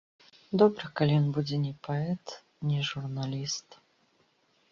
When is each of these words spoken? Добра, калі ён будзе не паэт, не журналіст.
Добра, 0.61 0.85
калі 0.99 1.13
ён 1.21 1.27
будзе 1.35 1.59
не 1.65 1.73
паэт, 1.87 2.25
не 2.69 2.79
журналіст. 2.91 3.67